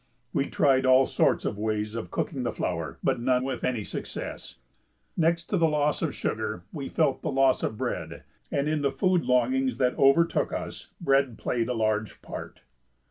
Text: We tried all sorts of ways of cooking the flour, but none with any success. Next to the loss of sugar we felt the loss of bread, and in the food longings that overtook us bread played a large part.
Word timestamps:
We 0.33 0.47
tried 0.49 0.83
all 0.83 1.05
sorts 1.05 1.45
of 1.45 1.59
ways 1.59 1.93
of 1.93 2.09
cooking 2.09 2.41
the 2.41 2.51
flour, 2.51 2.97
but 3.03 3.19
none 3.19 3.43
with 3.43 3.63
any 3.63 3.83
success. 3.83 4.55
Next 5.15 5.43
to 5.51 5.57
the 5.57 5.67
loss 5.69 6.01
of 6.01 6.15
sugar 6.15 6.63
we 6.73 6.89
felt 6.89 7.21
the 7.21 7.29
loss 7.29 7.61
of 7.61 7.77
bread, 7.77 8.23
and 8.51 8.67
in 8.67 8.81
the 8.81 8.91
food 8.91 9.25
longings 9.25 9.77
that 9.77 9.95
overtook 9.99 10.51
us 10.51 10.87
bread 10.99 11.37
played 11.37 11.69
a 11.69 11.75
large 11.75 12.19
part. 12.23 12.63